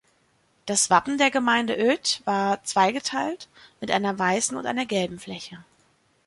[0.65, 3.47] Das Wappen der Gemeinde Oedt war zweigeteilt,
[3.79, 5.63] mit einer weißen und einer gelben Fläche.